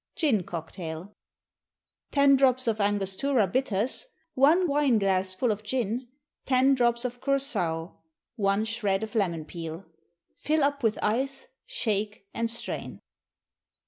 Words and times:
Gin 0.15 0.41
Cocktail. 0.41 1.13
Ten 2.11 2.35
drops 2.35 2.65
of 2.65 2.81
Angostura 2.81 3.45
bitters, 3.45 4.07
one 4.33 4.67
wine 4.67 4.97
glassful 4.97 5.51
of 5.51 5.61
gin, 5.61 6.07
ten 6.47 6.73
drops 6.73 7.05
of 7.05 7.21
curaçoa, 7.21 7.95
one 8.35 8.65
shred 8.65 9.03
of 9.03 9.13
lemon 9.13 9.45
peel. 9.45 9.85
Fill 10.39 10.63
up 10.63 10.81
with 10.81 10.97
ice, 11.03 11.45
shake, 11.67 12.25
and 12.33 12.49
strain. 12.49 12.99